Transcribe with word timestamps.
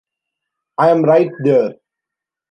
I'm 0.79 1.03
right 1.03 1.29
there. 1.43 1.75